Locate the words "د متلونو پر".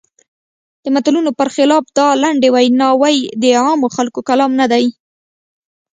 0.83-1.47